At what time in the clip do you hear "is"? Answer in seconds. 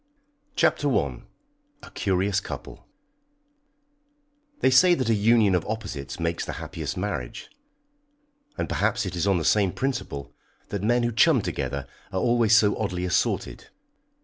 9.15-9.27